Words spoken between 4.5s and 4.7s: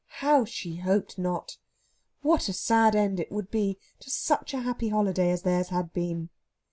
a